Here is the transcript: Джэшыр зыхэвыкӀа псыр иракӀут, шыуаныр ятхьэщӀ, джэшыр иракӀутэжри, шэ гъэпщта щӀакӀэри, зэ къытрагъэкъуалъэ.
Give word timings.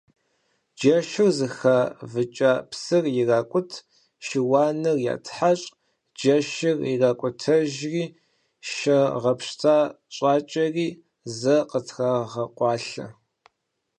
Джэшыр 0.77 1.29
зыхэвыкӀа 1.37 2.53
псыр 2.69 3.05
иракӀут, 3.21 3.71
шыуаныр 4.25 4.97
ятхьэщӀ, 5.13 5.69
джэшыр 6.17 6.77
иракӀутэжри, 6.91 8.05
шэ 8.73 8.99
гъэпщта 9.21 9.75
щӀакӀэри, 10.15 10.87
зэ 11.37 11.55
къытрагъэкъуалъэ. 11.69 13.07